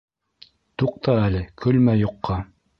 —Туҡта 0.83 1.19
әле, 1.27 1.45
көлмә 1.67 1.97
юҡҡа. 2.03 2.43